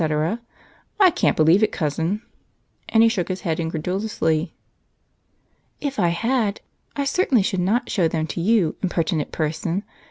[0.99, 2.23] I can't believe it, Cousin,"
[2.89, 4.55] and he shook his head incredulously.
[5.79, 6.59] "If I had,
[6.95, 9.83] I certainly should not show them to you, impertinent person!